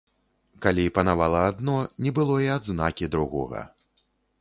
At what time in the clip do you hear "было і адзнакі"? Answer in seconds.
2.19-3.15